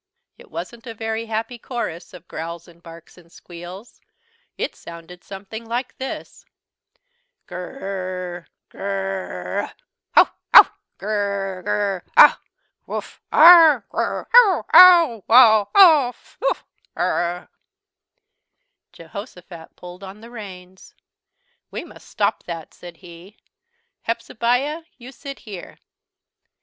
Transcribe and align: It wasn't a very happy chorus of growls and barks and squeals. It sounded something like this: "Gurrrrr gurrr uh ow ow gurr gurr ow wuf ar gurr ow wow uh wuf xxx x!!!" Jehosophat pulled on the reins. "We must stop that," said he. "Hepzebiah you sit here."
It 0.35 0.49
wasn't 0.49 0.87
a 0.87 0.95
very 0.95 1.27
happy 1.27 1.59
chorus 1.59 2.11
of 2.11 2.27
growls 2.27 2.67
and 2.67 2.81
barks 2.81 3.19
and 3.19 3.31
squeals. 3.31 4.01
It 4.57 4.75
sounded 4.75 5.23
something 5.23 5.63
like 5.63 5.95
this: 5.99 6.43
"Gurrrrr 7.47 8.47
gurrr 8.71 9.61
uh 9.61 9.69
ow 10.17 10.31
ow 10.55 10.73
gurr 10.97 11.61
gurr 11.61 12.03
ow 12.17 12.39
wuf 12.87 13.19
ar 13.31 13.85
gurr 13.91 14.27
ow 14.33 15.23
wow 15.27 15.69
uh 15.75 16.11
wuf 16.11 16.39
xxx 16.97 17.43
x!!!" 17.43 17.49
Jehosophat 18.93 19.75
pulled 19.75 20.03
on 20.03 20.21
the 20.21 20.31
reins. 20.31 20.95
"We 21.69 21.83
must 21.83 22.09
stop 22.09 22.41
that," 22.45 22.73
said 22.73 22.97
he. 23.05 23.37
"Hepzebiah 24.07 24.81
you 24.97 25.11
sit 25.11 25.37
here." 25.37 25.77